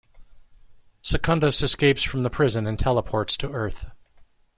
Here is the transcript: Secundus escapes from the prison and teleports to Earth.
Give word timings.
Secundus 1.03 1.61
escapes 1.61 2.01
from 2.01 2.23
the 2.23 2.31
prison 2.31 2.65
and 2.65 2.79
teleports 2.79 3.37
to 3.37 3.51
Earth. 3.51 3.85